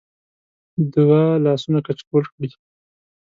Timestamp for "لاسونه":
1.45-1.79